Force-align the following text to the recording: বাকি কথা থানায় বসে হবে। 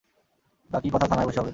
বাকি 0.71 0.87
কথা 0.93 1.07
থানায় 1.07 1.27
বসে 1.27 1.39
হবে। 1.39 1.49